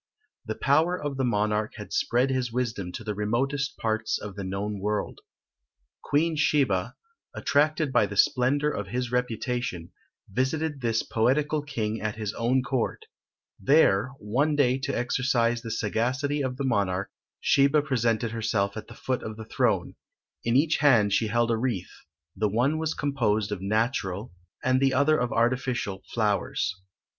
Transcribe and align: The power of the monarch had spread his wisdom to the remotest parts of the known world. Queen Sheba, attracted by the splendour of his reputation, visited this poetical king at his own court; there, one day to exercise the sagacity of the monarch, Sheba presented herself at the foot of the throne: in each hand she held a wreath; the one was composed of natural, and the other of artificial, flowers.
The 0.47 0.55
power 0.55 0.99
of 0.99 1.17
the 1.17 1.23
monarch 1.23 1.75
had 1.75 1.93
spread 1.93 2.31
his 2.31 2.51
wisdom 2.51 2.91
to 2.93 3.03
the 3.03 3.13
remotest 3.13 3.77
parts 3.77 4.17
of 4.17 4.35
the 4.35 4.43
known 4.43 4.79
world. 4.79 5.19
Queen 6.03 6.35
Sheba, 6.35 6.95
attracted 7.35 7.91
by 7.93 8.07
the 8.07 8.17
splendour 8.17 8.71
of 8.71 8.87
his 8.87 9.11
reputation, 9.11 9.91
visited 10.27 10.81
this 10.81 11.03
poetical 11.03 11.61
king 11.61 12.01
at 12.01 12.15
his 12.15 12.33
own 12.33 12.63
court; 12.63 13.05
there, 13.59 14.07
one 14.17 14.55
day 14.55 14.79
to 14.79 14.91
exercise 14.97 15.61
the 15.61 15.69
sagacity 15.69 16.41
of 16.41 16.57
the 16.57 16.65
monarch, 16.65 17.11
Sheba 17.39 17.83
presented 17.83 18.31
herself 18.31 18.75
at 18.75 18.87
the 18.87 18.95
foot 18.95 19.21
of 19.21 19.37
the 19.37 19.45
throne: 19.45 19.93
in 20.43 20.55
each 20.55 20.77
hand 20.77 21.13
she 21.13 21.27
held 21.27 21.51
a 21.51 21.57
wreath; 21.57 21.93
the 22.35 22.49
one 22.49 22.79
was 22.79 22.95
composed 22.95 23.51
of 23.51 23.61
natural, 23.61 24.33
and 24.63 24.79
the 24.81 24.95
other 24.95 25.19
of 25.19 25.31
artificial, 25.31 26.01
flowers. 26.11 26.75